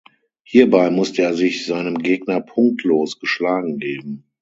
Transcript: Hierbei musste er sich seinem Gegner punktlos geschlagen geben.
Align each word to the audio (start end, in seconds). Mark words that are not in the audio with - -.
Hierbei 0.41 0.89
musste 0.89 1.21
er 1.21 1.35
sich 1.35 1.67
seinem 1.67 1.99
Gegner 1.99 2.41
punktlos 2.41 3.19
geschlagen 3.19 3.77
geben. 3.77 4.23